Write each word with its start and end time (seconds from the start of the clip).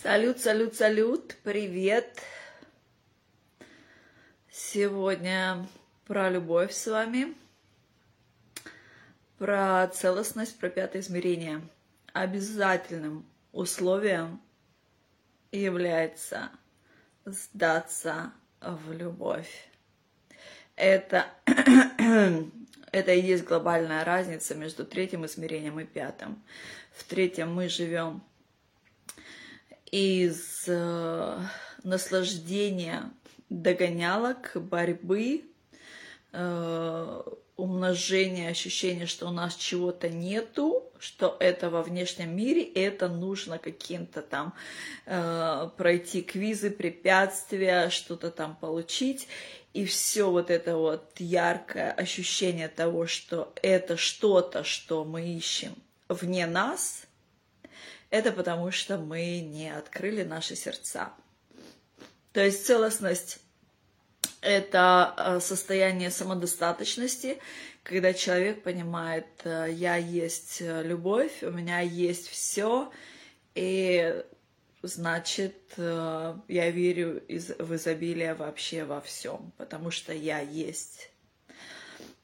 Салют, 0.00 0.38
салют, 0.38 0.76
салют, 0.76 1.36
привет! 1.42 2.22
Сегодня 4.48 5.66
про 6.06 6.30
любовь 6.30 6.72
с 6.72 6.86
вами, 6.86 7.34
про 9.38 9.88
целостность, 9.88 10.56
про 10.60 10.70
пятое 10.70 11.02
измерение. 11.02 11.62
Обязательным 12.12 13.26
условием 13.50 14.40
является 15.50 16.50
сдаться 17.24 18.32
в 18.60 18.92
любовь. 18.92 19.68
Это, 20.76 21.26
это 22.92 23.12
и 23.12 23.20
есть 23.20 23.42
глобальная 23.42 24.04
разница 24.04 24.54
между 24.54 24.86
третьим 24.86 25.26
измерением 25.26 25.80
и 25.80 25.84
пятым. 25.84 26.40
В 26.92 27.02
третьем 27.02 27.52
мы 27.52 27.68
живем 27.68 28.22
из 29.90 30.64
э, 30.66 31.40
наслаждения 31.82 33.10
догонялок, 33.48 34.52
борьбы, 34.54 35.44
э, 36.32 37.22
умножения 37.56 38.50
ощущения, 38.50 39.06
что 39.06 39.26
у 39.26 39.32
нас 39.32 39.56
чего-то 39.56 40.08
нету, 40.08 40.84
что 40.98 41.36
это 41.40 41.70
во 41.70 41.82
внешнем 41.82 42.36
мире, 42.36 42.62
это 42.62 43.08
нужно 43.08 43.58
каким-то 43.58 44.22
там 44.22 44.54
э, 45.06 45.70
пройти 45.76 46.22
квизы, 46.22 46.70
препятствия, 46.70 47.88
что-то 47.90 48.30
там 48.30 48.56
получить. 48.56 49.28
И 49.74 49.84
все 49.84 50.30
вот 50.30 50.50
это 50.50 50.76
вот 50.76 51.12
яркое 51.18 51.92
ощущение 51.92 52.68
того, 52.68 53.06
что 53.06 53.52
это 53.62 53.96
что-то, 53.96 54.64
что 54.64 55.04
мы 55.04 55.28
ищем 55.28 55.74
вне 56.08 56.46
нас– 56.46 57.04
это 58.10 58.32
потому 58.32 58.70
что 58.70 58.98
мы 58.98 59.40
не 59.40 59.74
открыли 59.74 60.22
наши 60.22 60.56
сердца. 60.56 61.12
То 62.32 62.44
есть 62.44 62.66
целостность– 62.66 63.40
это 64.40 65.14
э, 65.16 65.40
состояние 65.40 66.10
самодостаточности, 66.10 67.38
когда 67.82 68.12
человек 68.12 68.62
понимает, 68.62 69.26
э, 69.44 69.68
я 69.72 69.96
есть 69.96 70.58
э, 70.60 70.82
любовь, 70.82 71.42
у 71.42 71.50
меня 71.50 71.80
есть 71.80 72.28
все, 72.28 72.92
и 73.54 74.22
значит, 74.82 75.74
я 75.76 76.70
верю 76.70 77.20
в 77.58 77.74
изобилие 77.74 78.34
вообще 78.34 78.84
во 78.84 79.00
всем, 79.00 79.52
потому 79.56 79.90
что 79.90 80.12
я 80.12 80.38
есть. 80.38 81.10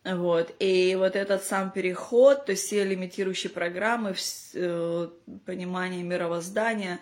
Вот. 0.05 0.55
И 0.59 0.95
вот 0.97 1.17
этот 1.17 1.45
сам 1.45 1.71
переход, 1.71 2.45
то 2.45 2.53
есть 2.53 2.65
все 2.65 2.85
лимитирующие 2.85 3.51
программы, 3.51 4.15
э, 4.53 5.09
понимание 5.47 6.03
мировоздания, 6.03 7.01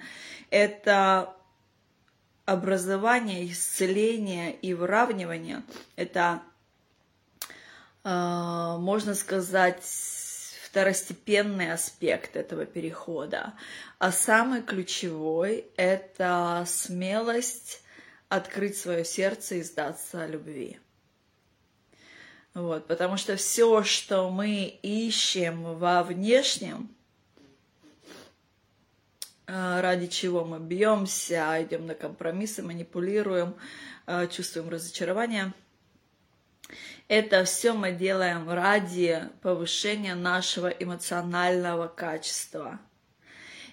это 0.51 1.35
образование, 2.45 3.51
исцеление 3.51 4.55
и 4.55 4.73
выравнивание. 4.75 5.63
Это, 5.97 6.43
э, 8.05 8.77
можно 8.79 9.15
сказать, 9.15 9.83
второстепенный 10.65 11.73
аспект 11.73 12.37
этого 12.37 12.67
перехода. 12.67 13.55
А 13.99 14.13
самый 14.13 14.63
ключевой– 14.63 15.67
это 15.77 16.65
смелость 16.69 17.83
открыть 18.29 18.79
свое 18.79 19.05
сердце 19.05 19.57
и 19.57 19.63
сдаться 19.63 20.25
любви. 20.27 20.79
Вот, 22.55 22.87
потому 22.87 23.17
что 23.17 23.37
все, 23.37 23.83
что 23.83 24.29
мы 24.31 24.79
ищем 24.83 25.79
во 25.79 26.03
внешнем, 26.03 26.95
э, 29.47 29.81
ради 29.81 30.07
чего 30.07 30.45
мы 30.45 30.59
бьемся, 30.59 31.57
идем 31.63 31.87
на 31.87 31.95
компромиссы, 31.95 32.63
манипулируем, 32.63 33.55
э, 34.07 34.29
чувствуем 34.29 34.69
разочарование, 34.69 35.55
это 37.09 37.45
все 37.45 37.73
мы 37.73 37.93
делаем 37.93 38.49
ради 38.51 39.29
повышения 39.41 40.15
нашего 40.15 40.69
эмоционального 40.69 41.89
качества. 41.89 42.81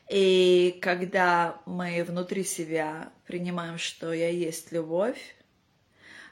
И 0.10 0.80
когда 0.82 1.62
мы 1.66 2.04
внутри 2.04 2.44
себя 2.44 3.12
принимаем, 3.28 3.78
что 3.78 4.12
я 4.12 4.30
есть 4.30 4.72
любовь, 4.72 5.36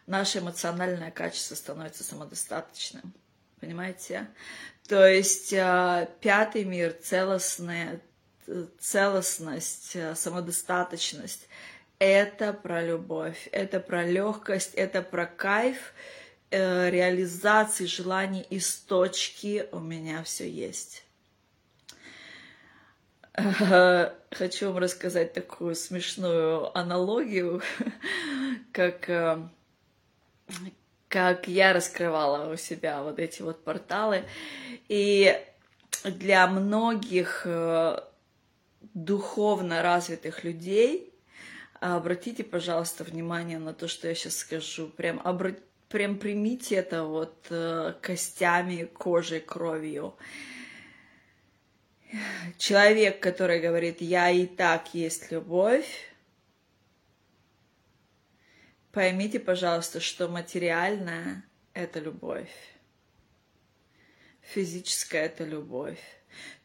наше 0.07 0.39
эмоциональное 0.39 1.11
качество 1.11 1.53
становится 1.55 2.03
самодостаточным. 2.03 3.13
Понимаете? 3.59 4.27
То 4.87 5.05
есть 5.05 5.51
э, 5.51 6.07
пятый 6.21 6.63
мир, 6.63 6.93
целостная, 6.93 7.99
целостность, 8.79 9.95
э, 9.95 10.15
самодостаточность– 10.15 11.47
это 11.99 12.53
про 12.53 12.81
любовь, 12.81 13.49
это 13.51 13.79
про 13.79 14.05
легкость, 14.05 14.75
это 14.75 15.01
про 15.01 15.25
кайф, 15.25 15.93
э, 16.51 16.89
реализации 16.89 17.85
желаний 17.85 18.45
из 18.49 18.77
точки 18.77 19.67
«у 19.71 19.79
меня 19.79 20.23
все 20.23 20.49
есть». 20.49 21.03
Хочу 24.31 24.67
вам 24.67 24.77
рассказать 24.77 25.33
такую 25.33 25.75
смешную 25.75 26.75
аналогию, 26.77 27.61
как 28.71 29.09
как 31.09 31.47
я 31.47 31.73
раскрывала 31.73 32.51
у 32.51 32.57
себя 32.57 33.01
вот 33.03 33.19
эти 33.19 33.41
вот 33.41 33.63
порталы. 33.63 34.23
И 34.87 35.39
для 36.03 36.47
многих 36.47 37.43
э, 37.45 37.99
духовно 38.93 39.81
развитых 39.81 40.43
людей 40.43 41.13
обратите, 41.79 42.43
пожалуйста, 42.43 43.03
внимание 43.03 43.59
на 43.59 43.73
то, 43.73 43.87
что 43.87 44.07
я 44.07 44.15
сейчас 44.15 44.37
скажу. 44.37 44.87
Прям, 44.87 45.21
обра... 45.23 45.55
Прям 45.89 46.17
примите 46.17 46.75
это 46.75 47.05
вот 47.05 47.47
э, 47.49 47.93
костями, 48.01 48.83
кожей, 48.83 49.39
кровью. 49.39 50.15
Человек, 52.57 53.21
который 53.21 53.59
говорит, 53.59 54.01
я 54.01 54.29
и 54.29 54.45
так 54.45 54.93
есть 54.93 55.31
любовь, 55.31 55.87
Поймите, 58.97 59.39
пожалуйста, 59.39 59.99
что 59.99 60.27
материальное— 60.27 61.43
это 61.75 61.99
любовь. 61.99 62.49
Физическая— 64.41 65.25
это 65.27 65.43
любовь. 65.43 65.99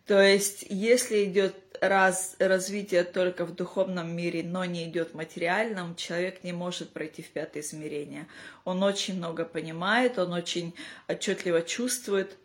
То 0.06 0.18
есть, 0.18 0.64
если 0.70 1.26
идет 1.26 1.54
раз, 1.82 2.34
развитие 2.38 3.04
только 3.04 3.44
в 3.44 3.54
духовном 3.54 4.16
мире, 4.16 4.42
но 4.42 4.64
не 4.64 4.88
идет 4.88 5.10
в 5.10 5.14
материальном, 5.14 5.94
человек 5.94 6.42
не 6.42 6.54
может 6.54 6.94
пройти 6.94 7.20
в 7.20 7.28
пятое 7.28 7.62
измерение. 7.62 8.26
Он 8.64 8.82
очень 8.82 9.18
много 9.18 9.44
понимает, 9.44 10.18
он 10.18 10.32
очень 10.32 10.74
отчетливо 11.08 11.60
чувствует, 11.60 12.38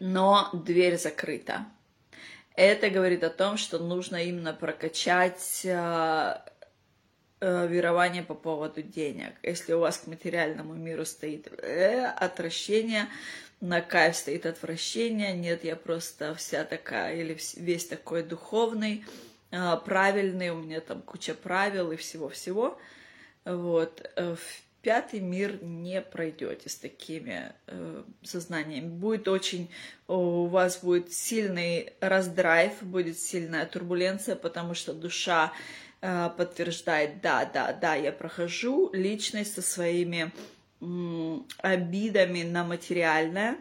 но 0.00 0.50
дверь 0.52 0.98
закрыта. 0.98 1.66
Это 2.56 2.90
говорит 2.90 3.22
о 3.22 3.30
том, 3.30 3.56
что 3.56 3.78
нужно 3.78 4.24
именно 4.24 4.52
прокачать 4.52 5.64
а, 5.66 6.44
э, 7.40 7.66
верование 7.66 8.22
по 8.22 8.34
поводу 8.34 8.82
денег. 8.82 9.32
Если 9.42 9.72
у 9.72 9.80
вас 9.80 9.98
к 9.98 10.06
материальному 10.06 10.74
миру 10.74 11.04
стоит 11.04 11.48
э, 11.62 12.06
отвращение, 12.06 13.08
на 13.60 13.80
кайф 13.80 14.16
стоит 14.16 14.46
отвращение, 14.46 15.32
нет, 15.32 15.64
я 15.64 15.76
просто 15.76 16.34
вся 16.34 16.64
такая, 16.64 17.16
или 17.16 17.36
весь 17.56 17.86
такой 17.86 18.22
духовный, 18.22 19.04
э, 19.50 19.76
правильный, 19.84 20.50
у 20.50 20.56
меня 20.56 20.80
там 20.80 21.02
куча 21.02 21.34
правил 21.34 21.92
и 21.92 21.96
всего-всего, 21.96 22.78
вот, 23.44 24.10
э, 24.16 24.34
в 24.34 24.62
пятый 24.82 25.20
мир 25.20 25.62
не 25.62 26.00
пройдете 26.00 26.68
с 26.68 26.76
такими 26.76 27.52
э, 27.66 28.02
сознаниями. 28.22 28.88
Будет 28.88 29.28
очень, 29.28 29.70
у 30.08 30.46
вас 30.46 30.78
будет 30.82 31.12
сильный 31.12 31.92
раздрайв, 32.00 32.82
будет 32.82 33.18
сильная 33.18 33.66
турбуленция, 33.66 34.36
потому 34.36 34.74
что 34.74 34.94
душа 34.94 35.52
подтверждает, 36.00 37.20
да, 37.20 37.44
да, 37.44 37.72
да, 37.72 37.94
я 37.94 38.12
прохожу 38.12 38.90
личность 38.92 39.54
со 39.54 39.62
своими 39.62 40.32
обидами 41.58 42.42
на 42.42 42.64
материальное, 42.64 43.58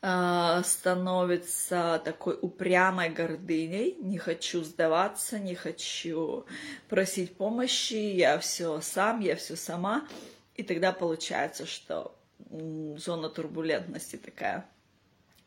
э, 0.00 0.62
становится 0.64 2.00
такой 2.04 2.38
упрямой 2.40 3.10
гордыней, 3.10 3.96
не 4.00 4.16
хочу 4.16 4.62
сдаваться, 4.62 5.38
не 5.38 5.54
хочу 5.54 6.46
просить 6.88 7.36
помощи, 7.36 7.94
я 7.94 8.38
все 8.38 8.80
сам, 8.80 9.20
я 9.20 9.36
все 9.36 9.56
сама. 9.56 10.08
И 10.54 10.62
тогда 10.62 10.92
получается, 10.92 11.66
что 11.66 12.14
зона 12.96 13.28
турбулентности 13.28 14.16
такая 14.16 14.66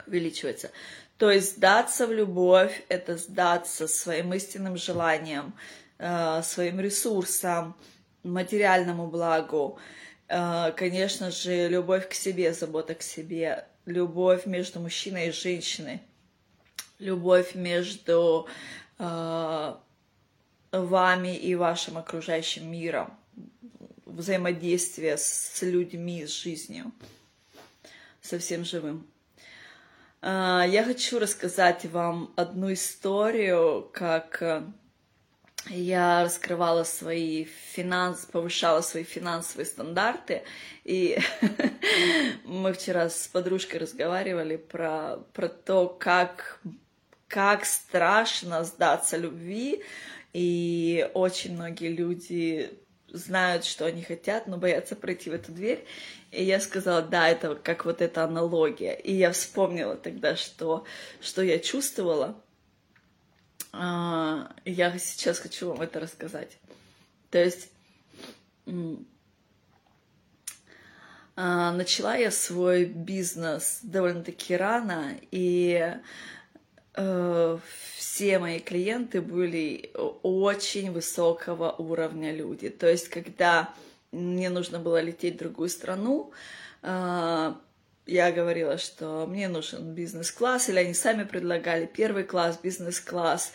увеличивается. 0.06 0.72
То 1.18 1.32
есть 1.32 1.56
сдаться 1.58 2.06
в 2.06 2.12
любовь– 2.12 2.84
это 2.90 3.18
сдаться 3.18 3.88
своим 3.88 4.34
истинным 4.34 4.78
желаниям, 4.78 5.54
э, 5.98 6.42
своим 6.44 6.80
ресурсам, 6.80 7.76
материальному 8.24 9.08
благу. 9.08 9.80
Э, 10.28 10.72
конечно 10.76 11.32
же, 11.32 11.70
любовь 11.70 12.08
к 12.08 12.14
себе, 12.14 12.54
забота 12.54 12.94
к 12.94 13.02
себе, 13.02 13.66
любовь 13.86 14.46
между 14.46 14.80
мужчиной 14.80 15.30
и 15.30 15.32
женщиной, 15.32 16.02
любовь 17.00 17.56
между 17.56 18.48
э, 19.00 19.76
вами 20.72 21.36
и 21.36 21.56
вашим 21.56 21.98
окружающим 21.98 22.72
миром, 22.72 23.18
взаимодействие 24.06 25.18
с 25.18 25.64
людьми, 25.64 26.28
с 26.28 26.32
жизнью, 26.32 26.92
со 28.22 28.38
всем 28.38 28.64
живым. 28.64 29.08
Э, 30.22 30.64
я 30.68 30.84
хочу 30.84 31.20
рассказать 31.20 31.86
вам 31.86 32.34
одну 32.36 32.74
историю, 32.74 33.90
как 33.94 34.42
э, 34.42 34.64
я 35.70 36.24
раскрывала 36.24 36.84
свои 36.84 37.46
финансы, 37.46 38.28
повышала 38.28 38.82
свои 38.82 39.04
финансовые 39.04 39.66
стандарты. 39.66 40.44
И 40.84 41.20
мы 42.46 42.74
вчера 42.74 43.10
с 43.10 43.28
подружкой 43.28 43.80
разговаривали 43.80 44.58
про, 44.58 45.18
про 45.34 45.50
то, 45.50 45.88
как, 45.88 46.60
как 47.28 47.66
страшно 47.66 48.64
сдаться 48.64 49.18
любви. 49.18 49.84
И 50.34 51.10
очень 51.14 51.56
многие 51.56 51.90
люди 51.90 52.72
знают, 53.12 53.66
что 53.66 53.86
они 53.86 54.02
хотят, 54.02 54.48
но 54.48 54.58
боятся 54.58 54.96
пройти 54.96 55.30
в 55.30 55.34
эту 55.34 55.52
дверь. 55.52 55.86
И 56.32 56.44
я 56.44 56.60
сказала, 56.60 57.02
да, 57.02 57.30
это 57.30 57.56
как 57.56 57.86
вот 57.86 58.02
эта 58.02 58.24
аналогия. 58.24 58.94
И 58.94 59.14
я 59.14 59.32
вспомнила 59.32 59.96
тогда, 59.96 60.36
что, 60.36 60.84
что 61.22 61.42
я 61.42 61.60
чувствовала 61.60 62.36
а, 63.72 64.50
я 64.66 64.98
сейчас 64.98 65.40
хочу 65.40 65.70
вам 65.70 65.82
это 65.82 66.00
рассказать. 66.00 66.58
То 67.30 67.38
есть 67.44 67.70
а, 71.36 71.72
начала 71.72 72.16
я 72.16 72.32
свой 72.32 72.86
бизнес 72.86 73.80
довольно-таки 73.84 74.56
рано, 74.56 75.16
и 75.32 75.96
все 76.98 78.40
мои 78.40 78.60
клиенты 78.60 79.22
были 79.22 79.92
очень 80.24 80.92
высокого 80.92 81.72
уровня 81.78 82.34
люди. 82.34 82.70
То 82.70 82.90
есть, 82.90 83.10
когда 83.10 83.74
мне 84.12 84.50
нужно 84.50 84.80
было 84.80 85.00
лететь 85.02 85.36
в 85.36 85.40
другую 85.40 85.70
страну, 85.70 86.32
а, 86.82 87.60
я 88.08 88.32
говорила, 88.32 88.78
что 88.78 89.26
мне 89.28 89.50
нужен 89.50 89.94
бизнес-класс, 89.94 90.70
или 90.70 90.80
они 90.80 90.94
сами 90.94 91.24
предлагали 91.26 91.86
первый 91.86 92.24
класс, 92.24 92.58
бизнес-класс, 92.62 93.52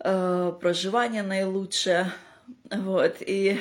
э, 0.00 0.52
проживание 0.60 1.22
наилучшее, 1.22 2.12
вот, 2.70 3.16
и 3.20 3.58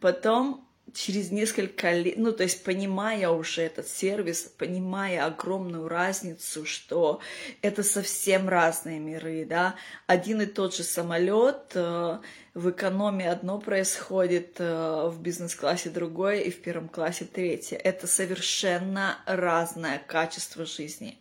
потом 0.00 0.63
через 0.94 1.30
несколько 1.30 1.92
лет, 1.92 2.16
ну, 2.16 2.32
то 2.32 2.44
есть 2.44 2.62
понимая 2.62 3.28
уже 3.30 3.62
этот 3.62 3.88
сервис, 3.88 4.52
понимая 4.56 5.26
огромную 5.26 5.88
разницу, 5.88 6.64
что 6.64 7.20
это 7.62 7.82
совсем 7.82 8.48
разные 8.48 9.00
миры, 9.00 9.44
да, 9.44 9.74
один 10.06 10.40
и 10.40 10.46
тот 10.46 10.74
же 10.74 10.84
самолет, 10.84 11.72
э, 11.74 12.18
в 12.54 12.70
экономии 12.70 13.26
одно 13.26 13.58
происходит, 13.58 14.56
э, 14.58 15.08
в 15.08 15.20
бизнес-классе 15.20 15.90
другое 15.90 16.40
и 16.40 16.50
в 16.50 16.62
первом 16.62 16.88
классе 16.88 17.24
третье. 17.24 17.76
Это 17.76 18.06
совершенно 18.06 19.18
разное 19.26 20.00
качество 20.06 20.64
жизни. 20.64 21.18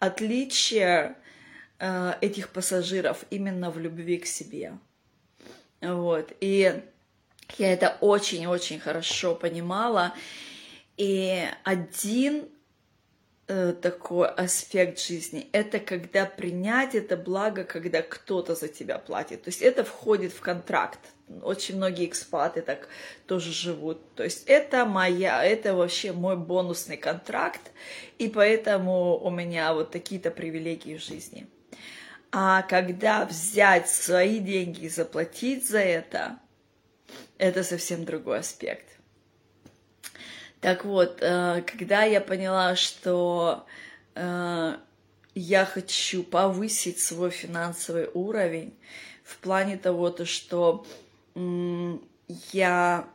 Отличие 0.00 1.16
э, 1.78 2.14
этих 2.20 2.48
пассажиров 2.48 3.24
именно 3.30 3.70
в 3.70 3.78
любви 3.78 4.18
к 4.18 4.26
себе. 4.26 4.78
Вот. 5.80 6.32
И 6.40 6.82
я 7.58 7.72
это 7.72 7.96
очень-очень 8.00 8.80
хорошо 8.80 9.34
понимала. 9.34 10.14
И 10.96 11.44
один 11.64 12.48
Э, 13.46 13.74
такой 13.74 14.28
аспект 14.28 14.98
жизни. 14.98 15.50
Это 15.52 15.78
когда 15.78 16.24
принять 16.24 16.94
это 16.94 17.14
благо, 17.14 17.64
когда 17.64 18.00
кто-то 18.00 18.54
за 18.54 18.68
тебя 18.68 18.98
платит. 18.98 19.42
То 19.42 19.48
есть 19.48 19.60
это 19.60 19.84
входит 19.84 20.32
в 20.32 20.40
контракт. 20.40 20.98
Очень 21.42 21.76
многие 21.76 22.06
экспаты 22.06 22.62
так 22.62 22.88
тоже 23.26 23.52
живут. 23.52 24.14
То 24.14 24.24
есть 24.24 24.44
это 24.46 24.86
моя, 24.86 25.44
это 25.44 25.74
вообще 25.74 26.12
мой 26.12 26.38
бонусный 26.38 26.96
контракт, 26.96 27.60
и 28.18 28.28
поэтому 28.28 29.18
у 29.18 29.28
меня 29.28 29.74
вот 29.74 29.90
такие-то 29.90 30.30
привилегии 30.30 30.96
в 30.96 31.04
жизни. 31.04 31.46
А 32.32 32.62
когда 32.62 33.26
взять 33.26 33.90
свои 33.90 34.38
деньги 34.38 34.86
и 34.86 34.88
заплатить 34.88 35.68
за 35.68 35.80
это, 35.80 36.38
это 37.38 37.62
совсем 37.62 38.04
другой 38.04 38.40
аспект. 38.40 38.88
Так 40.60 40.84
вот, 40.84 41.18
э, 41.20 41.62
когда 41.66 42.04
я 42.04 42.20
поняла, 42.20 42.74
что 42.76 43.66
э, 44.14 44.76
я 45.34 45.64
хочу 45.66 46.22
повысить 46.22 47.00
свой 47.00 47.30
финансовый 47.30 48.08
уровень 48.14 48.74
в 49.24 49.38
плане 49.38 49.76
того, 49.76 50.10
то, 50.10 50.24
что 50.24 50.86
я 52.52 53.08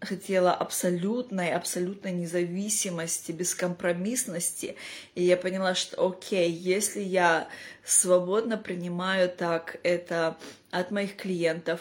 хотела 0.00 0.54
абсолютной, 0.54 1.52
абсолютной 1.52 2.12
независимости, 2.12 3.32
бескомпромиссности. 3.32 4.76
И 5.14 5.24
я 5.24 5.36
поняла, 5.36 5.74
что 5.74 6.06
окей, 6.06 6.50
если 6.50 7.00
я 7.00 7.48
свободно 7.84 8.56
принимаю 8.56 9.28
так 9.28 9.78
это 9.82 10.36
от 10.70 10.90
моих 10.90 11.16
клиентов, 11.16 11.80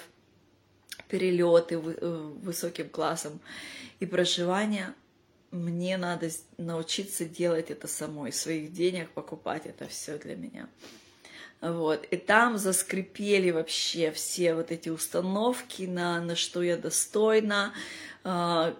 перелеты 1.08 1.76
э, 1.76 2.32
высоким 2.42 2.90
классом, 2.90 3.40
и 4.00 4.06
проживания, 4.06 4.94
мне 5.52 5.98
надо 5.98 6.30
научиться 6.58 7.26
делать 7.26 7.72
это 7.72 7.88
самой, 7.88 8.32
своих 8.32 8.74
денег 8.74 9.10
покупать 9.12 9.66
это 9.66 9.88
все 9.88 10.18
для 10.18 10.36
меня. 10.36 10.68
Вот. 11.62 12.06
И 12.12 12.18
там 12.18 12.58
заскрипели 12.58 13.50
вообще 13.50 14.12
все 14.12 14.54
вот 14.54 14.72
эти 14.72 14.90
установки 14.90 15.84
на, 15.84 16.22
на 16.22 16.36
что 16.36 16.62
я 16.62 16.78
достойна, 16.78 17.74
э, 18.24 18.74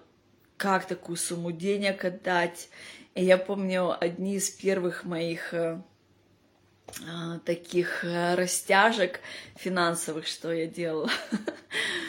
как 0.56 0.86
такую 0.86 1.16
сумму 1.16 1.50
денег 1.50 2.04
отдать. 2.04 2.68
И 3.14 3.24
я 3.24 3.36
помню 3.36 3.96
одни 4.00 4.36
из 4.36 4.48
первых 4.50 5.04
моих 5.04 5.52
э, 5.52 5.80
таких 7.44 8.04
растяжек 8.04 9.20
финансовых, 9.56 10.26
что 10.26 10.52
я 10.52 10.66
делала. 10.66 11.10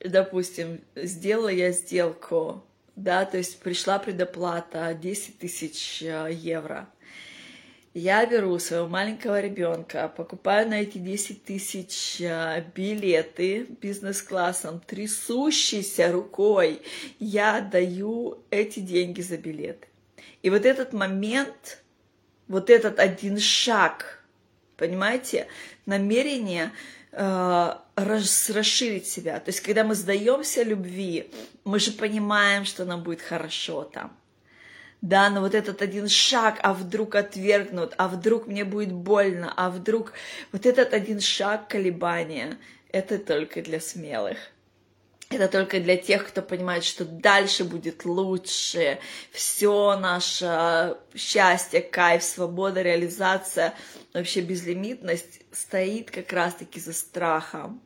допустим, 0.00 0.80
сделала 0.96 1.48
я 1.48 1.70
сделку, 1.72 2.64
да, 2.96 3.24
то 3.24 3.38
есть 3.38 3.58
пришла 3.60 3.98
предоплата 3.98 4.94
10 4.94 5.38
тысяч 5.38 6.02
э, 6.02 6.28
евро. 6.32 6.88
Я 7.94 8.24
беру 8.24 8.58
своего 8.58 8.88
маленького 8.88 9.40
ребенка, 9.40 10.10
покупаю 10.14 10.68
на 10.68 10.80
эти 10.80 10.98
10 10.98 11.44
тысяч 11.44 12.20
э, 12.20 12.64
билеты 12.74 13.66
бизнес-классом, 13.80 14.80
трясущейся 14.80 16.10
рукой 16.10 16.82
я 17.18 17.60
даю 17.60 18.42
эти 18.50 18.80
деньги 18.80 19.20
за 19.20 19.36
билеты. 19.36 19.88
И 20.42 20.50
вот 20.50 20.66
этот 20.66 20.92
момент, 20.92 21.82
вот 22.48 22.68
этот 22.70 22.98
один 22.98 23.38
шаг, 23.38 24.24
понимаете, 24.76 25.46
намерение 25.86 26.66
э, 26.66 27.01
расширить 27.12 29.06
себя. 29.06 29.38
То 29.38 29.50
есть, 29.50 29.60
когда 29.60 29.84
мы 29.84 29.94
сдаемся 29.94 30.62
любви, 30.62 31.30
мы 31.64 31.78
же 31.78 31.92
понимаем, 31.92 32.64
что 32.64 32.84
нам 32.84 33.02
будет 33.02 33.20
хорошо 33.20 33.84
там. 33.84 34.16
Да, 35.02 35.30
но 35.30 35.40
вот 35.40 35.54
этот 35.54 35.82
один 35.82 36.08
шаг, 36.08 36.60
а 36.62 36.72
вдруг 36.72 37.16
отвергнут, 37.16 37.92
а 37.98 38.06
вдруг 38.06 38.46
мне 38.46 38.64
будет 38.64 38.92
больно, 38.92 39.52
а 39.56 39.68
вдруг 39.68 40.12
вот 40.52 40.64
этот 40.64 40.94
один 40.94 41.20
шаг 41.20 41.68
колебания, 41.68 42.56
это 42.92 43.18
только 43.18 43.62
для 43.62 43.80
смелых. 43.80 44.38
Это 45.32 45.48
только 45.48 45.80
для 45.80 45.96
тех, 45.96 46.28
кто 46.28 46.42
понимает, 46.42 46.84
что 46.84 47.06
дальше 47.06 47.64
будет 47.64 48.04
лучше. 48.04 48.98
Все 49.30 49.96
наше 49.96 50.98
счастье, 51.14 51.80
кайф, 51.80 52.22
свобода, 52.22 52.82
реализация, 52.82 53.72
вообще 54.12 54.42
безлимитность 54.42 55.40
стоит 55.50 56.10
как 56.10 56.30
раз-таки 56.34 56.78
за 56.80 56.92
страхом. 56.92 57.80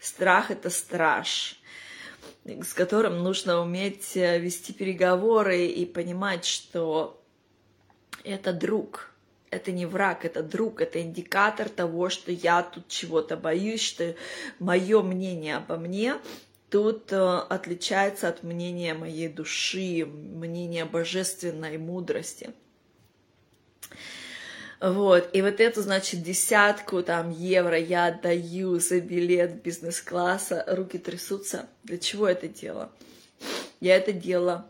Страх— 0.00 0.50
это 0.52 0.70
страж, 0.70 1.60
с 2.44 2.72
которым 2.72 3.24
нужно 3.24 3.60
уметь 3.60 4.16
э, 4.16 4.38
вести 4.38 4.72
переговоры 4.72 5.66
и 5.66 5.84
понимать, 5.86 6.44
что 6.44 7.20
это 8.22 8.52
друг, 8.52 9.10
это 9.50 9.72
не 9.72 9.84
враг, 9.84 10.24
это 10.24 10.44
друг, 10.44 10.80
это 10.80 11.02
индикатор 11.02 11.68
того, 11.68 12.08
что 12.08 12.30
я 12.30 12.62
тут 12.62 12.86
чего-то 12.86 13.36
боюсь, 13.36 13.82
что 13.82 14.14
мое 14.60 15.02
мнение 15.02 15.56
обо 15.56 15.76
мне 15.76 16.20
тут 16.74 17.12
э, 17.12 17.16
отличается 17.16 18.26
от 18.28 18.42
мнения 18.42 18.94
моей 18.94 19.28
души, 19.28 20.04
мнения 20.04 20.84
божественной 20.84 21.78
мудрости. 21.78 22.50
Вот, 24.80 25.30
и 25.32 25.40
вот 25.40 25.60
эту, 25.60 25.82
значит, 25.82 26.24
десятку 26.24 27.04
там 27.04 27.30
евро 27.30 27.78
я 27.78 28.06
отдаю 28.06 28.80
за 28.80 29.00
билет 29.00 29.62
бизнес-класса, 29.62 30.64
руки 30.66 30.98
трясутся. 30.98 31.68
Для 31.84 31.96
чего 31.98 32.26
это 32.26 32.48
дело? 32.48 32.90
Я 33.78 33.94
это 33.94 34.12
делала 34.12 34.66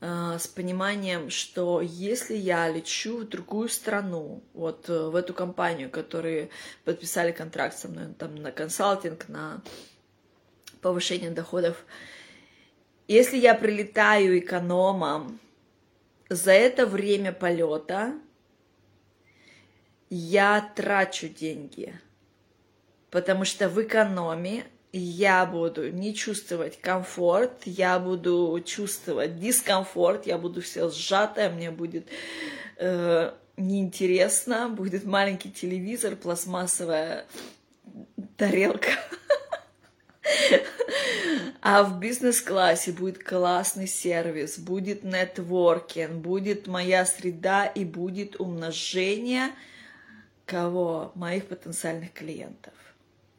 э, 0.00 0.38
с 0.38 0.46
пониманием, 0.46 1.28
что 1.28 1.80
если 1.82 2.36
я 2.36 2.68
лечу 2.70 3.22
в 3.22 3.28
другую 3.28 3.68
страну, 3.68 4.44
вот 4.52 4.88
э, 4.88 5.08
в 5.08 5.16
эту 5.16 5.34
компанию, 5.34 5.90
которые 5.90 6.50
подписали 6.84 7.32
контракт 7.32 7.76
со 7.76 7.88
мной 7.88 8.14
там, 8.16 8.36
на 8.36 8.52
консалтинг, 8.52 9.28
на 9.28 9.60
повышение 10.84 11.30
доходов, 11.30 11.86
если 13.08 13.38
я 13.38 13.54
прилетаю 13.54 14.38
экономом, 14.38 15.40
за 16.28 16.52
это 16.52 16.84
время 16.84 17.32
полета 17.32 18.12
я 20.10 20.60
трачу 20.76 21.28
деньги, 21.28 21.98
потому 23.10 23.46
что 23.46 23.70
в 23.70 23.82
экономе 23.82 24.66
я 24.92 25.46
буду 25.46 25.90
не 25.90 26.14
чувствовать 26.14 26.78
комфорт, 26.78 27.62
я 27.64 27.98
буду 27.98 28.62
чувствовать 28.66 29.40
дискомфорт, 29.40 30.26
я 30.26 30.36
буду 30.36 30.60
все 30.60 30.90
сжатая, 30.90 31.48
мне 31.48 31.70
будет 31.70 32.08
э, 32.76 33.32
неинтересно, 33.56 34.68
будет 34.68 35.04
маленький 35.06 35.50
телевизор, 35.50 36.14
пластмассовая 36.14 37.24
тарелка. 38.36 38.90
А 41.66 41.82
в 41.82 41.98
бизнес-классе 41.98 42.92
будет 42.92 43.24
классный 43.24 43.86
сервис, 43.86 44.58
будет 44.58 45.02
нетворкинг, 45.02 46.10
будет 46.10 46.66
моя 46.66 47.06
среда 47.06 47.64
и 47.64 47.86
будет 47.86 48.38
умножение 48.38 49.48
кого? 50.44 51.10
Моих 51.14 51.46
потенциальных 51.46 52.12
клиентов. 52.12 52.74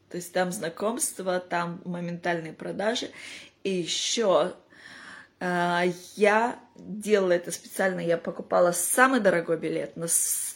То 0.10 0.18
есть 0.18 0.34
там 0.34 0.52
знакомства, 0.52 1.40
там 1.40 1.84
моментальные 1.86 2.54
продажи. 2.54 3.12
И 3.64 3.70
еще 3.70 4.56
э, 5.40 5.84
я 6.16 6.60
делала 6.78 7.34
это 7.34 7.52
специально, 7.52 8.00
я 8.00 8.18
покупала 8.18 8.72
самый 8.72 9.20
дорогой 9.20 9.58
билет 9.58 9.96
на, 9.98 10.08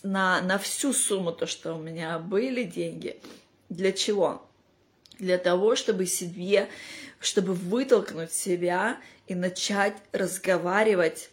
на, 0.01 0.41
на 0.41 0.57
всю 0.57 0.91
сумму, 0.91 1.31
то, 1.31 1.45
что 1.45 1.75
у 1.75 1.79
меня 1.79 2.17
были 2.17 2.63
деньги. 2.63 3.21
Для 3.69 3.91
чего? 3.91 4.48
Для 5.19 5.37
того, 5.37 5.75
чтобы 5.75 6.05
себе, 6.05 6.67
чтобы 7.19 7.53
вытолкнуть 7.53 8.33
себя 8.33 8.97
и 9.27 9.35
начать 9.35 9.95
разговаривать 10.11 11.29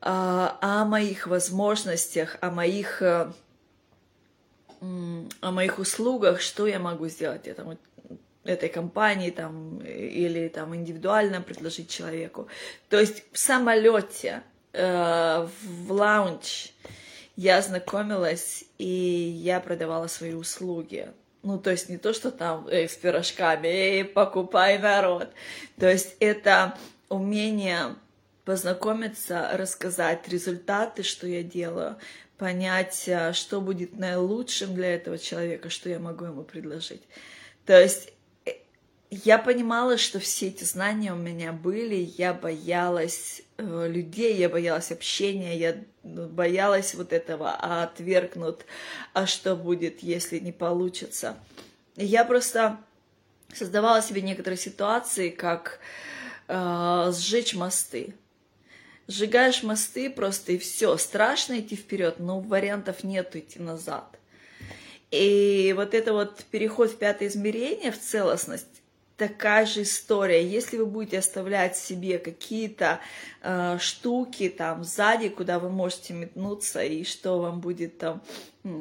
э, 0.00 0.06
о 0.06 0.84
моих 0.84 1.26
возможностях, 1.26 2.38
о 2.40 2.50
моих 2.50 3.02
э, 3.02 3.30
о 4.80 5.50
моих 5.50 5.78
услугах, 5.78 6.40
что 6.40 6.66
я 6.66 6.78
могу 6.78 7.08
сделать 7.08 7.46
этому, 7.46 7.76
этой 8.44 8.68
компании 8.68 9.30
там, 9.30 9.78
или 9.80 10.48
там 10.48 10.74
индивидуально 10.74 11.42
предложить 11.42 11.90
человеку. 11.90 12.48
То 12.88 12.98
есть 12.98 13.24
в 13.32 13.38
самолете, 13.38 14.42
э, 14.72 15.46
в 15.62 15.92
лаунч 15.92 16.72
я 17.36 17.60
знакомилась, 17.62 18.64
и 18.78 18.86
я 18.86 19.60
продавала 19.60 20.06
свои 20.06 20.32
услуги. 20.32 21.12
Ну, 21.42 21.58
то 21.58 21.70
есть 21.70 21.88
не 21.88 21.96
то, 21.96 22.12
что 22.12 22.30
там 22.30 22.68
эй, 22.68 22.88
с 22.88 22.96
пирожками, 22.96 23.66
эй, 23.66 24.04
покупай 24.04 24.78
народ. 24.78 25.28
То 25.78 25.90
есть 25.90 26.16
это 26.20 26.76
умение 27.08 27.96
познакомиться, 28.44 29.50
рассказать 29.54 30.28
результаты, 30.28 31.02
что 31.02 31.26
я 31.26 31.42
делаю, 31.42 31.96
понять, 32.36 33.08
а, 33.08 33.32
что 33.32 33.60
будет 33.60 33.98
наилучшим 33.98 34.74
для 34.74 34.94
этого 34.94 35.18
человека, 35.18 35.70
что 35.70 35.88
я 35.88 35.98
могу 35.98 36.24
ему 36.24 36.42
предложить. 36.42 37.02
То 37.66 37.80
есть 37.80 38.08
э, 38.08 38.12
я 39.10 39.38
понимала, 39.38 39.98
что 39.98 40.20
все 40.20 40.48
эти 40.48 40.64
знания 40.64 41.12
у 41.12 41.16
меня 41.16 41.52
были, 41.52 42.12
я 42.16 42.32
боялась 42.32 43.42
э, 43.56 43.88
людей, 43.88 44.36
я 44.36 44.48
боялась 44.48 44.92
общения, 44.92 45.58
я 45.58 45.76
ну, 46.02 46.28
боялась 46.28 46.94
вот 46.94 47.12
этого, 47.12 47.56
а 47.58 47.84
отвергнут, 47.84 48.64
а 49.12 49.26
что 49.26 49.56
будет, 49.56 50.02
если 50.02 50.38
не 50.38 50.52
получится. 50.52 51.36
Я 51.96 52.24
просто 52.24 52.78
создавала 53.52 54.00
себе 54.00 54.22
некоторые 54.22 54.58
ситуации, 54.58 55.30
как 55.30 55.80
э, 56.48 57.12
сжечь 57.12 57.54
мосты 57.54 58.14
сжигаешь 59.10 59.62
мосты 59.62 60.08
просто 60.08 60.52
и 60.52 60.58
все. 60.58 60.96
Страшно 60.96 61.58
идти 61.58 61.76
вперед, 61.76 62.18
но 62.18 62.40
вариантов 62.40 63.04
нету 63.04 63.38
идти 63.38 63.58
назад. 63.58 64.04
И 65.10 65.72
вот 65.76 65.94
это 65.94 66.12
вот 66.12 66.44
переход 66.50 66.92
в 66.92 66.96
пятое 66.96 67.28
измерение, 67.28 67.90
в 67.90 68.00
целостность, 68.00 68.66
такая 69.20 69.66
же 69.66 69.82
история. 69.82 70.42
Если 70.42 70.78
вы 70.78 70.86
будете 70.86 71.18
оставлять 71.18 71.76
себе 71.76 72.18
какие-то 72.18 73.00
э, 73.42 73.76
штуки 73.78 74.48
там 74.48 74.82
сзади, 74.82 75.28
куда 75.28 75.58
вы 75.58 75.68
можете 75.68 76.14
метнуться 76.14 76.82
и 76.82 77.04
что 77.04 77.38
вам 77.38 77.60
будет 77.60 77.98
там 77.98 78.22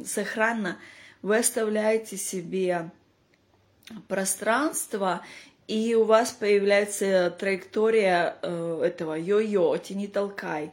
сохранно, 0.05 0.79
вы 1.21 1.39
оставляете 1.39 2.15
себе 2.15 2.89
пространство 4.07 5.25
и 5.67 5.93
у 5.93 6.05
вас 6.05 6.31
появляется 6.31 7.35
траектория 7.37 8.37
э, 8.41 8.81
этого 8.85 9.15
йо-йо, 9.19 9.77
тяни 9.77 10.07
толкай. 10.07 10.71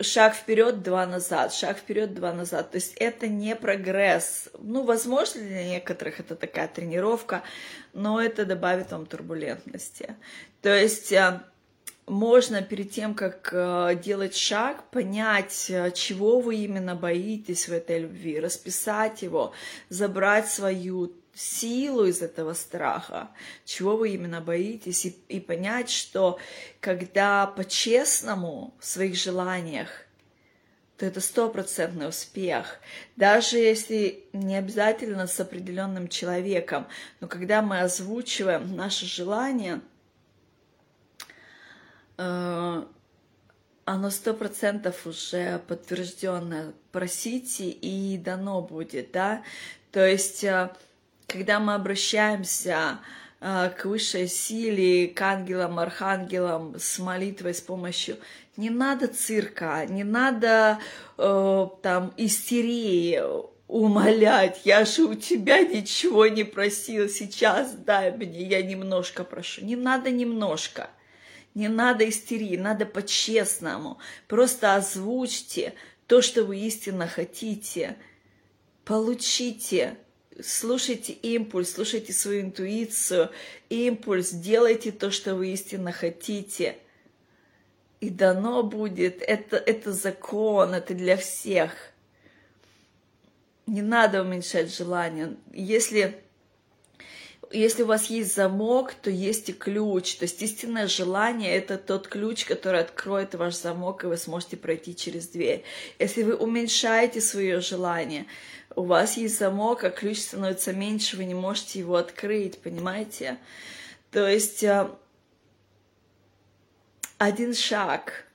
Шаг 0.00 0.34
вперед, 0.34 0.82
два 0.82 1.06
назад, 1.06 1.52
шаг 1.52 1.78
вперед, 1.78 2.14
два 2.14 2.32
назад. 2.32 2.72
То 2.72 2.76
есть 2.76 2.94
это 2.96 3.28
не 3.28 3.54
прогресс. 3.54 4.48
Ну, 4.58 4.82
возможно, 4.82 5.40
для 5.40 5.64
некоторых 5.64 6.20
это 6.20 6.34
такая 6.36 6.68
тренировка, 6.68 7.42
но 7.92 8.20
это 8.20 8.44
добавит 8.44 8.90
вам 8.90 9.06
турбулентности. 9.06 10.16
То 10.62 10.74
есть 10.74 11.12
э, 11.12 11.40
можно 12.06 12.62
перед 12.62 12.90
тем, 12.90 13.14
как 13.14 13.50
э, 13.52 13.98
делать 14.02 14.36
шаг, 14.36 14.84
понять, 14.90 15.66
э, 15.70 15.90
чего 15.92 16.40
вы 16.40 16.56
именно 16.56 16.94
боитесь 16.94 17.68
в 17.68 17.72
этой 17.72 18.00
любви, 18.00 18.40
расписать 18.40 19.22
его, 19.22 19.52
забрать 19.88 20.48
свою 20.48 21.12
силу 21.34 22.04
из 22.04 22.22
этого 22.22 22.54
страха, 22.54 23.30
чего 23.64 23.96
вы 23.96 24.10
именно 24.10 24.40
боитесь, 24.40 25.06
и, 25.06 25.16
и 25.28 25.40
понять, 25.40 25.90
что 25.90 26.38
когда 26.80 27.46
по-честному 27.46 28.74
в 28.78 28.84
своих 28.84 29.16
желаниях, 29.16 29.88
то 30.96 31.06
это 31.06 31.20
стопроцентный 31.20 32.08
успех. 32.08 32.78
Даже 33.16 33.58
если 33.58 34.24
не 34.32 34.56
обязательно 34.56 35.26
с 35.26 35.38
определенным 35.40 36.08
человеком, 36.08 36.86
но 37.20 37.26
когда 37.26 37.62
мы 37.62 37.80
озвучиваем 37.80 38.76
наши 38.76 39.06
желания, 39.06 39.80
э, 42.16 42.84
оно 43.84 44.10
сто 44.10 44.34
процентов 44.34 45.06
уже 45.06 45.60
подтвержденное. 45.66 46.72
Просите 46.92 47.68
и 47.68 48.16
дано 48.16 48.62
будет, 48.62 49.12
да. 49.12 49.42
То 49.90 50.06
есть 50.06 50.44
э, 50.44 50.70
когда 51.26 51.60
мы 51.60 51.74
обращаемся 51.74 52.98
э, 53.40 53.70
к 53.76 53.84
высшей 53.84 54.28
силе, 54.28 55.08
к 55.08 55.20
ангелам, 55.22 55.78
архангелам 55.78 56.76
с 56.78 56.98
молитвой, 56.98 57.54
с 57.54 57.60
помощью, 57.60 58.16
не 58.56 58.70
надо 58.70 59.08
цирка, 59.08 59.84
не 59.86 60.04
надо 60.04 60.78
э, 61.18 61.66
там 61.82 62.12
истерии 62.16 63.20
умолять, 63.66 64.60
я 64.64 64.84
же 64.84 65.04
у 65.04 65.14
тебя 65.14 65.60
ничего 65.60 66.26
не 66.26 66.44
просил, 66.44 67.08
сейчас 67.08 67.72
дай 67.72 68.12
мне, 68.12 68.42
я 68.42 68.62
немножко 68.62 69.24
прошу. 69.24 69.64
Не 69.64 69.74
надо 69.74 70.10
немножко, 70.10 70.90
не 71.54 71.68
надо 71.68 72.08
истерии, 72.08 72.56
надо 72.56 72.86
по-честному. 72.86 73.98
Просто 74.28 74.74
озвучьте 74.76 75.74
то, 76.06 76.20
что 76.20 76.44
вы 76.44 76.58
истинно 76.58 77.08
хотите, 77.08 77.96
получите 78.84 79.96
слушайте 80.42 81.12
импульс, 81.12 81.72
слушайте 81.72 82.12
свою 82.12 82.42
интуицию, 82.42 83.30
импульс, 83.68 84.30
делайте 84.30 84.92
то, 84.92 85.10
что 85.10 85.34
вы 85.34 85.52
истинно 85.52 85.92
хотите. 85.92 86.78
И 88.00 88.10
дано 88.10 88.62
будет. 88.62 89.22
Это, 89.22 89.56
это 89.56 89.92
закон, 89.92 90.74
это 90.74 90.94
для 90.94 91.16
всех. 91.16 91.72
Не 93.66 93.80
надо 93.80 94.20
уменьшать 94.20 94.74
желание. 94.76 95.36
Если, 95.50 96.22
если 97.50 97.82
у 97.82 97.86
вас 97.86 98.10
есть 98.10 98.34
замок, 98.34 98.92
то 98.92 99.08
есть 99.08 99.48
и 99.48 99.54
ключ. 99.54 100.16
То 100.16 100.24
есть 100.24 100.42
истинное 100.42 100.86
желание– 100.86 101.52
это 101.56 101.78
тот 101.78 102.08
ключ, 102.08 102.44
который 102.44 102.80
откроет 102.80 103.34
ваш 103.34 103.54
замок, 103.54 104.04
и 104.04 104.08
вы 104.08 104.18
сможете 104.18 104.58
пройти 104.58 104.94
через 104.94 105.28
дверь. 105.28 105.64
Если 105.98 106.24
вы 106.24 106.34
уменьшаете 106.34 107.22
свое 107.22 107.60
желание– 107.60 108.26
у 108.76 108.84
вас 108.84 109.16
есть 109.16 109.38
замок, 109.38 109.84
а 109.84 109.90
ключ 109.90 110.20
становится 110.20 110.72
меньше, 110.72 111.16
вы 111.16 111.24
не 111.24 111.34
можете 111.34 111.78
его 111.78 111.96
открыть, 111.96 112.60
понимаете? 112.60 113.38
То 114.10 114.28
есть 114.28 114.62
э, 114.62 114.88
один 117.18 117.54
шаг, 117.54 118.26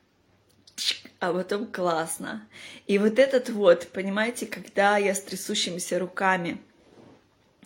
а 1.20 1.34
потом 1.34 1.68
классно. 1.68 2.48
И 2.88 2.98
вот 2.98 3.20
этот 3.20 3.50
вот, 3.50 3.88
понимаете, 3.90 4.46
когда 4.46 4.98
я 4.98 5.14
с 5.14 5.22
трясущимися 5.22 6.00
руками 6.00 6.62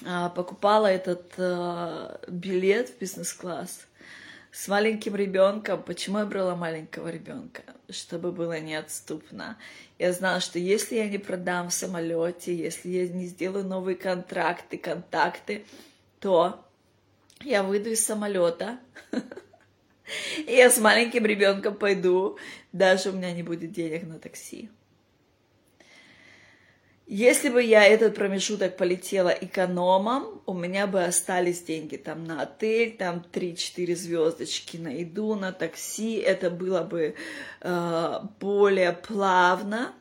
э, 0.02 0.30
покупала 0.36 0.88
этот 0.88 1.34
э, 1.38 2.18
билет 2.28 2.90
в 2.90 2.98
бизнес-класс, 3.00 3.88
с 4.54 4.68
маленьким 4.68 5.16
ребенком. 5.16 5.82
Почему 5.82 6.20
я 6.20 6.26
брала 6.26 6.56
маленького 6.56 7.08
ребенка? 7.08 7.64
Чтобы 7.90 8.32
было 8.32 8.60
неотступно. 8.60 9.58
Я 9.98 10.14
знала, 10.14 10.40
что 10.42 10.60
если 10.60 10.96
я 10.96 11.10
не 11.10 11.18
продам 11.18 11.70
в 11.70 11.74
самолете, 11.74 12.56
если 12.56 12.90
я 12.90 13.08
не 13.08 13.26
сделаю 13.26 13.66
новые 13.66 13.96
контракты, 13.96 14.78
контакты, 14.78 15.66
то 16.20 16.64
я 17.42 17.64
выйду 17.64 17.90
из 17.90 18.06
самолета, 18.06 18.78
и 20.38 20.54
я 20.54 20.70
с 20.70 20.78
маленьким 20.78 21.26
ребенком 21.26 21.74
пойду, 21.74 22.38
даже 22.72 23.10
у 23.10 23.14
меня 23.14 23.32
не 23.32 23.42
будет 23.42 23.72
денег 23.72 24.04
на 24.04 24.20
такси. 24.20 24.70
Если 27.06 27.50
бы 27.50 27.62
я 27.62 27.84
этот 27.84 28.16
промежуток 28.16 28.78
полетела 28.78 29.28
экономом, 29.30 30.42
у 30.46 30.54
меня 30.54 30.88
бы 30.88 31.04
остались 31.04 31.62
деньги 31.62 31.98
там 31.98 32.24
на 32.24 32.44
отель, 32.44 32.96
там 32.96 33.26
3-4 33.32 33.96
звездочки 33.96 34.78
на 34.78 34.88
еду, 34.88 35.36
на 35.36 35.52
такси. 35.52 36.16
Это 36.16 36.50
было 36.50 36.82
бы 36.82 37.16
э, 37.60 38.20
более 38.40 38.94
плавно, 38.94 39.94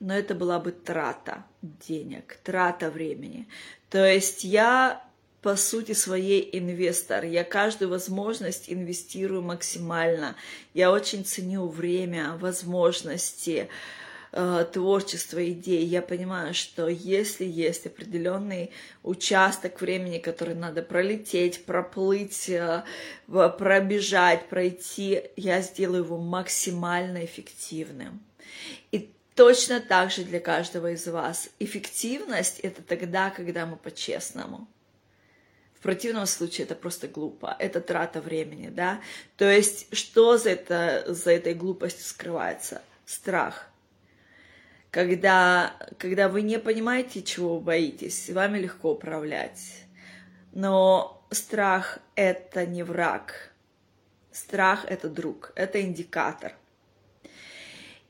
но 0.00 0.12
это 0.12 0.34
была 0.34 0.58
бы 0.58 0.72
трата 0.72 1.44
денег, 1.62 2.36
трата 2.42 2.90
времени. 2.90 3.46
То 3.88 4.04
есть 4.04 4.42
я 4.42 5.04
по 5.40 5.54
сути 5.54 5.92
своей 5.92 6.48
инвестор. 6.58 7.24
Я 7.24 7.44
каждую 7.44 7.90
возможность 7.90 8.72
инвестирую 8.72 9.42
максимально. 9.42 10.34
Я 10.72 10.90
очень 10.90 11.24
ценю 11.24 11.68
время, 11.68 12.36
возможности. 12.40 13.68
Э, 13.68 14.03
творчества, 14.72 15.48
идей, 15.48 15.84
я 15.86 16.02
понимаю, 16.02 16.54
что 16.54 16.88
если 16.88 17.44
есть 17.44 17.86
определенный 17.86 18.72
участок 19.04 19.80
времени, 19.80 20.18
который 20.18 20.56
надо 20.56 20.82
пролететь, 20.82 21.64
проплыть, 21.64 22.48
э, 22.48 22.82
пробежать, 23.28 24.48
пройти, 24.48 25.22
я 25.36 25.60
сделаю 25.60 26.02
его 26.02 26.18
максимально 26.18 27.24
эффективным. 27.24 28.20
И 28.90 29.08
точно 29.36 29.80
так 29.80 30.10
же 30.10 30.24
для 30.24 30.40
каждого 30.40 30.90
из 30.90 31.06
вас. 31.06 31.48
Эффективность— 31.60 32.58
это 32.62 32.82
тогда, 32.82 33.30
когда 33.30 33.66
мы 33.66 33.76
по-честному. 33.76 34.66
В 35.78 35.82
противном 35.84 36.26
случае 36.26 36.64
это 36.64 36.74
просто 36.74 37.06
глупо, 37.06 37.54
это 37.60 37.80
трата 37.80 38.20
времени, 38.20 38.68
да? 38.68 39.00
То 39.36 39.48
есть 39.48 39.94
что 39.94 40.38
за, 40.38 40.50
это, 40.50 41.04
за 41.06 41.30
этой 41.30 41.54
глупостью 41.54 42.04
скрывается? 42.04 42.82
Страх— 43.06 43.68
когда, 44.94 45.74
когда 45.98 46.28
вы 46.28 46.42
не 46.42 46.56
понимаете, 46.60 47.20
чего 47.20 47.58
вы 47.58 47.64
боитесь, 47.64 48.30
вами 48.30 48.60
легко 48.60 48.92
управлять. 48.92 49.86
Но 50.52 51.26
страх— 51.32 51.98
это 52.14 52.64
не 52.64 52.84
враг. 52.84 53.52
Страх— 54.30 54.84
это 54.88 55.08
друг, 55.08 55.50
это 55.56 55.82
индикатор. 55.82 56.52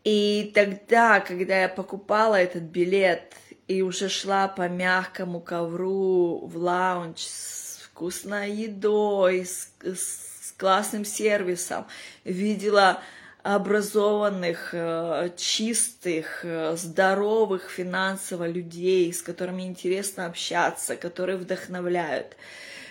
И 0.05 0.53
тогда, 0.55 1.21
когда 1.21 1.63
я 1.63 1.71
покупала 1.71 2.35
этот 2.35 2.65
билет 2.65 3.33
и 3.67 3.81
уже 3.81 4.11
шла 4.11 4.47
по 4.47 4.69
мягкому 4.69 5.41
ковру 5.41 6.47
в 6.47 6.59
лаунж 6.59 7.21
с 7.21 7.89
вкусной 7.89 8.53
едой, 8.53 9.47
с, 9.47 9.73
с 9.83 10.53
классным 10.59 11.07
сервисом, 11.07 11.87
видела 12.25 13.03
образованных, 13.45 14.71
э, 14.73 15.31
чистых, 15.37 16.41
э, 16.45 16.77
здоровых 16.77 17.69
финансово 17.69 18.49
людей, 18.49 19.13
с 19.13 19.21
которыми 19.21 19.65
интересно 19.65 20.25
общаться, 20.25 20.97
которые 20.97 21.37
вдохновляют. 21.37 22.39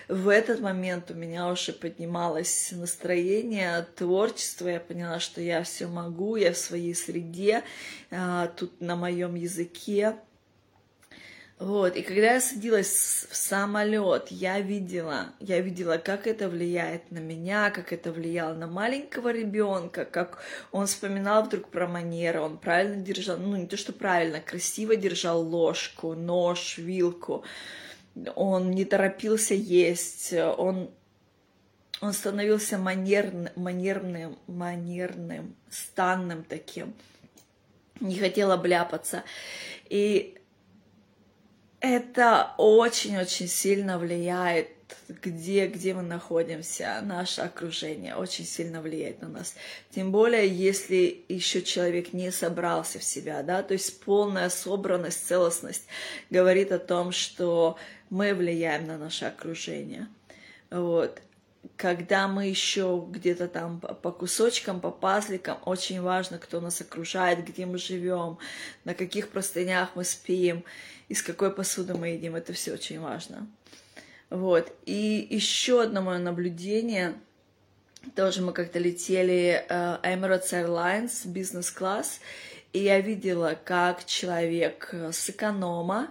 В 0.06 0.28
этот 0.28 0.60
момент 0.60 1.10
у 1.10 1.14
меня 1.14 1.48
уже 1.48 1.72
поднималось 1.72 2.70
настроение, 2.70 3.84
творчество. 3.96 4.68
Я 4.68 4.78
поняла, 4.78 5.18
что 5.18 5.40
я 5.40 5.64
все 5.64 5.88
могу, 5.88 6.36
я 6.36 6.52
в 6.52 6.56
своей 6.56 6.94
среде, 6.94 7.64
э, 8.10 8.48
тут 8.56 8.80
на 8.80 8.94
моем 8.94 9.34
языке. 9.34 10.14
Вот, 11.60 11.94
и 11.94 12.02
когда 12.02 12.32
я 12.32 12.40
садилась 12.40 13.28
в 13.30 13.36
самолет, 13.36 14.26
я 14.30 14.58
видела, 14.58 15.32
я 15.38 15.60
видела, 15.60 15.98
как 15.98 16.26
это 16.26 16.48
влияет 16.48 17.12
на 17.12 17.18
меня, 17.18 17.70
как 17.70 17.92
это 17.92 18.10
влияло 18.10 18.54
на 18.54 18.66
маленького 18.66 19.32
ребенка, 19.32 20.04
как 20.04 20.42
он 20.72 20.86
вспоминал 20.86 21.44
вдруг 21.44 21.68
про 21.68 21.86
манеры, 21.86 22.40
он 22.40 22.58
правильно 22.58 22.96
держал, 22.96 23.38
ну 23.38 23.56
не 23.56 23.68
то 23.68 23.76
что 23.76 23.92
правильно, 23.92 24.40
красиво 24.40 24.96
держал 24.96 25.42
ложку, 25.42 26.14
нож, 26.14 26.76
вилку, 26.76 27.44
он 28.34 28.72
не 28.72 28.84
торопился 28.84 29.54
есть, 29.54 30.32
он 30.32 30.90
он 32.00 32.12
становился 32.12 32.76
манерным, 32.76 33.48
манерным, 33.54 34.36
манерным, 34.48 35.54
станным 35.70 36.42
таким, 36.44 36.92
не 38.00 38.16
хотел 38.16 38.50
обляпаться. 38.50 39.22
И 39.88 40.36
это 41.84 42.54
очень-очень 42.56 43.46
сильно 43.46 43.98
влияет, 43.98 44.68
где, 45.08 45.66
где 45.66 45.92
мы 45.92 46.02
находимся, 46.02 47.00
наше 47.02 47.42
окружение 47.42 48.16
очень 48.16 48.46
сильно 48.46 48.80
влияет 48.80 49.20
на 49.20 49.28
нас. 49.28 49.54
Тем 49.90 50.10
более, 50.10 50.48
если 50.48 51.24
еще 51.28 51.62
человек 51.62 52.12
не 52.12 52.30
собрался 52.30 52.98
в 52.98 53.04
себя, 53.04 53.42
да, 53.42 53.62
то 53.62 53.74
есть 53.74 54.00
полная 54.00 54.48
собранность, 54.48 55.26
целостность 55.26 55.86
говорит 56.30 56.72
о 56.72 56.78
том, 56.78 57.12
что 57.12 57.76
мы 58.08 58.34
влияем 58.34 58.86
на 58.86 58.96
наше 58.96 59.26
окружение. 59.26 60.08
Вот 60.70 61.20
когда 61.76 62.28
мы 62.28 62.46
еще 62.46 63.04
где-то 63.08 63.48
там 63.48 63.80
по 63.80 64.12
кусочкам, 64.12 64.80
по 64.80 64.90
пазликам, 64.90 65.58
очень 65.64 66.00
важно, 66.00 66.38
кто 66.38 66.60
нас 66.60 66.80
окружает, 66.80 67.44
где 67.44 67.66
мы 67.66 67.78
живем, 67.78 68.38
на 68.84 68.94
каких 68.94 69.30
простынях 69.30 69.90
мы 69.94 70.04
спим, 70.04 70.64
из 71.08 71.22
какой 71.22 71.52
посуды 71.52 71.94
мы 71.94 72.08
едим. 72.08 72.34
Это 72.34 72.52
все 72.52 72.72
очень 72.72 73.00
важно. 73.00 73.46
Вот. 74.30 74.72
И 74.86 75.26
еще 75.30 75.82
одно 75.82 76.02
мое 76.02 76.18
наблюдение. 76.18 77.14
Тоже 78.14 78.42
мы 78.42 78.52
как-то 78.52 78.78
летели 78.78 79.64
uh, 79.68 80.02
Emirates 80.02 80.52
Airlines, 80.52 81.26
бизнес-класс, 81.26 82.20
и 82.74 82.80
я 82.80 83.00
видела, 83.00 83.58
как 83.64 84.04
человек 84.04 84.92
с 84.92 85.30
эконома, 85.30 86.10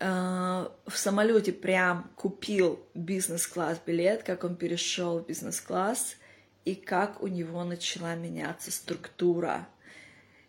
в 0.00 0.96
самолете 0.96 1.52
прям 1.52 2.10
купил 2.16 2.80
бизнес-класс 2.94 3.80
билет, 3.84 4.22
как 4.22 4.44
он 4.44 4.56
перешел 4.56 5.18
в 5.18 5.26
бизнес-класс 5.26 6.16
и 6.64 6.74
как 6.74 7.22
у 7.22 7.26
него 7.26 7.64
начала 7.64 8.14
меняться 8.14 8.72
структура, 8.72 9.68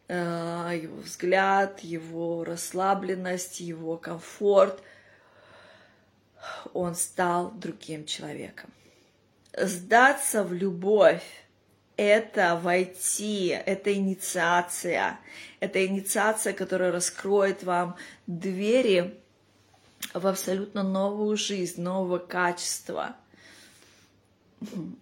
э, 0.07 0.79
его 0.83 0.97
взгляд, 1.01 1.81
его 1.81 2.45
расслабленность, 2.45 3.59
его 3.59 3.97
комфорт. 3.97 4.81
Он 6.73 6.95
стал 6.95 7.51
другим 7.51 8.05
человеком. 8.05 8.71
Сдаться 9.53 10.45
в 10.45 10.53
любовь 10.53 11.23
это 11.97 12.55
войти, 12.55 13.49
это 13.49 13.93
инициация, 13.93 15.19
это 15.59 15.85
инициация, 15.85 16.53
которая 16.53 16.91
раскроет 16.91 17.63
вам 17.63 17.97
двери 18.27 19.21
в 20.13 20.27
абсолютно 20.27 20.83
новую 20.83 21.37
жизнь, 21.37 21.81
нового 21.81 22.17
качества. 22.17 23.15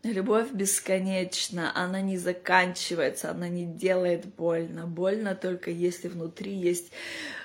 Любовь 0.03 0.51
бесконечна, 0.51 1.71
она 1.75 1.99
не 2.01 2.17
заканчивается, 2.17 3.31
она 3.31 3.49
не 3.49 3.65
делает 3.65 4.25
больно. 4.25 4.87
Больно 4.87 5.35
только 5.35 5.69
если 5.71 6.07
внутри 6.07 6.53
есть 6.53 6.91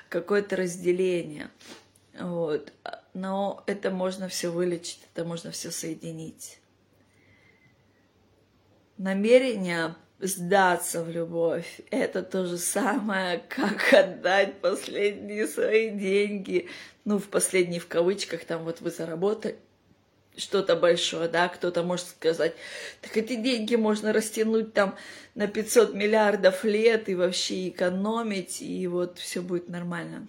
какое-то 0.09 0.57
разделение. 0.57 1.51
Вот. 2.19 2.73
Но 3.15 3.65
это 3.67 3.91
можно 3.91 4.29
все 4.29 4.51
вылечить, 4.51 5.01
это 5.13 5.25
можно 5.25 5.51
все 5.51 5.71
соединить. 5.71 6.61
Намерение 8.97 9.97
сдаться 10.21 11.03
в 11.03 11.11
любовь. 11.11 11.81
Это 11.91 12.23
то 12.23 12.47
же 12.47 12.59
самое, 12.59 13.43
как 13.49 13.93
отдать 13.93 14.61
последние 14.61 15.47
свои 15.47 15.91
деньги. 15.91 16.69
Ну, 17.05 17.19
в 17.19 17.29
последние 17.29 17.81
в 17.81 17.89
кавычках, 17.89 18.45
там 18.45 18.65
вот 18.65 18.81
вы 18.81 18.91
заработали 18.91 19.57
что-то 20.37 20.75
большое, 20.77 21.29
да, 21.29 21.49
кто-то 21.49 21.83
может 21.83 22.09
сказать, 22.09 22.55
так 23.01 23.17
эти 23.17 23.37
деньги 23.37 23.77
можно 23.77 24.13
растянуть 24.13 24.73
там 24.73 24.97
на 25.35 25.47
500 25.47 25.95
миллиардов 25.95 26.65
лет 26.65 27.09
и 27.09 27.15
вообще 27.15 27.69
экономить, 27.69 28.61
и 28.61 28.87
вот 28.89 29.19
все 29.19 29.41
будет 29.41 29.69
нормально. 29.69 30.27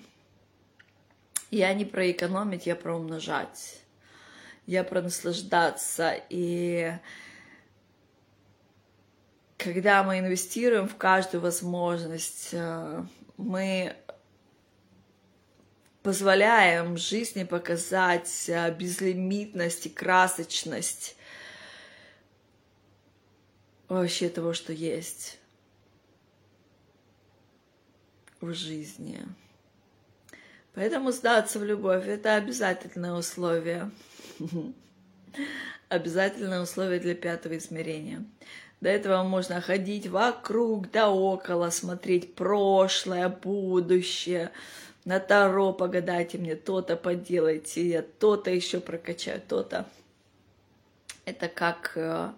Я 1.52 1.74
не 1.74 1.86
про 1.86 2.12
экономить, 2.12 2.66
я 2.68 2.76
про 2.76 2.96
умножать. 2.96 3.82
Я 4.68 4.84
про 4.84 5.02
наслаждаться 5.02 6.16
и 6.30 6.92
когда 9.66 10.04
мы 10.04 10.20
инвестируем 10.20 10.88
в 10.88 10.96
каждую 10.96 11.42
возможность, 11.42 12.50
э, 12.52 13.04
мы 13.36 13.96
позволяем 16.04 16.98
жизни 16.98 17.44
показать 17.44 18.48
э, 18.48 18.72
безлимитность 18.76 19.88
и 19.88 19.90
красочность. 19.90 21.18
вообще 23.90 24.30
того, 24.30 24.54
что 24.54 24.72
есть 24.72 25.40
в 28.40 28.54
жизни. 28.54 29.20
Поэтому 30.76 31.12
сдаться 31.12 31.58
в 31.58 31.64
любовь– 31.64 32.06
это 32.08 32.36
обязательное 32.36 33.14
условие. 33.14 33.90
Обязательное 35.90 36.62
условие 36.62 37.00
для 37.00 37.16
пятого 37.16 37.58
измерения. 37.58 38.26
До 38.86 38.92
этого 38.92 39.24
можно 39.24 39.62
ходить 39.62 40.06
вокруг 40.06 40.92
да 40.92 41.10
около, 41.10 41.72
смотреть 41.72 42.36
прошлое, 42.36 43.30
будущее, 43.30 44.52
на 45.06 45.20
Таро 45.20 45.74
погадайте 45.74 46.38
мне, 46.38 46.56
то-то 46.56 46.96
поделайте, 46.96 47.84
я 47.90 48.04
то-то 48.04 48.52
еще 48.52 48.80
прокачаю, 48.80 49.42
то-то. 49.42 49.88
Это 51.26 51.48
как 51.48 51.94
э, 51.96 52.32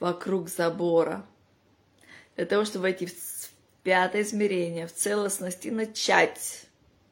вокруг 0.00 0.48
забора. 0.48 1.24
Для 2.34 2.46
того, 2.46 2.64
чтобы 2.64 2.82
войти 2.82 3.06
в 3.06 3.12
пятое 3.84 4.22
измерение, 4.22 4.88
в 4.88 4.92
целостность 4.92 5.64
и 5.64 5.70
начать 5.70 6.66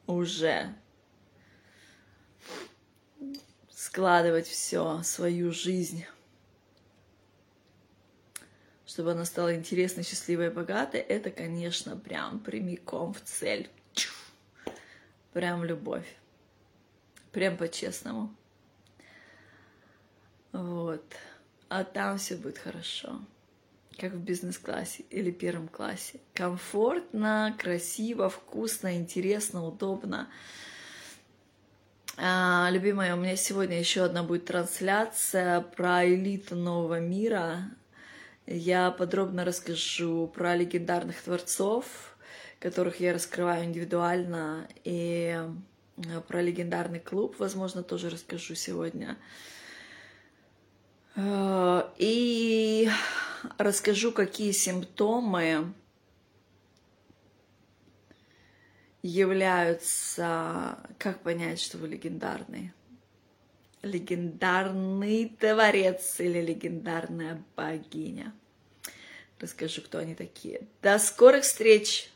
уже 0.07 0.75
складывать 3.73 4.47
все, 4.47 4.99
свою 5.03 5.53
жизнь, 5.53 6.05
чтобы 8.93 9.13
она 9.13 9.25
стала 9.25 9.55
интересной, 9.55 10.03
счастливой, 10.03 10.51
богатой, 10.51 10.99
это, 10.99 11.31
конечно, 11.31 11.97
прям 11.97 12.39
прямиком 12.39 13.15
в 13.15 13.21
цель. 13.21 13.67
Прям 15.33 15.63
любовь. 15.63 16.05
Прям 17.31 17.57
по-честному. 17.57 18.31
Вот. 20.51 21.03
А 21.69 21.83
там 21.83 22.19
все 22.19 22.35
будет 22.35 22.59
хорошо. 22.59 23.19
Как 23.97 24.13
в 24.13 24.19
бизнес-классе 24.19 25.05
или 25.09 25.31
первом 25.31 25.69
классе. 25.69 26.19
Комфортно, 26.35 27.57
красиво, 27.57 28.29
вкусно, 28.29 28.95
интересно, 28.95 29.65
удобно. 29.65 30.29
А, 32.17 32.69
любимая, 32.69 33.15
у 33.15 33.17
меня 33.19 33.37
сегодня 33.37 33.79
еще 33.79 34.03
одна 34.03 34.21
будет 34.21 34.45
трансляция 34.45 35.61
про 35.61 36.05
элиту 36.07 36.55
нового 36.55 36.99
мира. 36.99 37.71
Я 38.45 38.91
подробно 38.91 39.45
расскажу 39.45 40.27
про 40.27 40.55
легендарных 40.55 41.21
творцов, 41.21 42.17
которых 42.59 42.99
я 42.99 43.13
раскрываю 43.13 43.63
индивидуально, 43.65 44.67
и 44.83 45.39
э, 45.97 46.21
про 46.27 46.41
легендарный 46.41 46.99
клуб, 46.99 47.35
возможно, 47.39 47.83
тоже 47.83 48.09
расскажу 48.09 48.55
сегодня. 48.55 49.17
Э, 51.15 51.83
и 51.97 52.89
расскажу, 53.57 54.11
какие 54.11 54.51
симптомы 54.51 55.73
являются... 59.03 60.79
Как 60.97 61.21
понять, 61.21 61.61
что 61.61 61.77
вы 61.77 61.87
легендарный? 61.87 62.73
Легендарный 63.83 65.29
творец 65.39 66.19
или 66.19 66.41
легендарная 66.41 67.43
богиня. 67.55 68.33
Расскажу, 69.39 69.81
кто 69.81 69.99
они 69.99 70.15
такие. 70.15 70.61
До 70.81 70.97
скорых 70.97 71.43
встреч! 71.43 72.09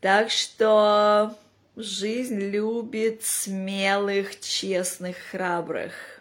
Так 0.00 0.30
что 0.30 1.38
жизнь 1.76 2.40
любит 2.40 3.22
смелых, 3.22 4.40
честных, 4.40 5.16
храбрых. 5.16 6.20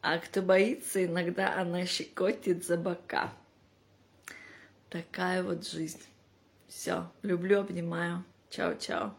А 0.00 0.18
кто 0.18 0.42
боится, 0.42 1.04
иногда 1.04 1.60
она 1.60 1.86
щекотит 1.86 2.64
за 2.64 2.76
бока. 2.76 3.32
Такая 4.90 5.42
вот 5.42 5.66
жизнь. 5.66 6.02
Все, 6.68 7.10
люблю, 7.22 7.60
обнимаю. 7.60 8.24
Чао-чао. 8.50 9.14